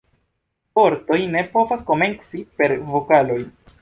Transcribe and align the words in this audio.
Vortoj 0.79 1.19
ne 1.35 1.43
povas 1.57 1.85
komenci 1.91 2.43
per 2.63 2.75
vokaloj. 2.95 3.39